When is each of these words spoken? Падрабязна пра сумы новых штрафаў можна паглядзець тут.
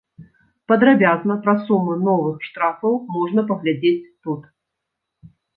Падрабязна 0.71 1.35
пра 1.43 1.53
сумы 1.67 1.93
новых 2.07 2.35
штрафаў 2.49 2.97
можна 3.19 3.41
паглядзець 3.53 3.95
тут. 4.23 4.41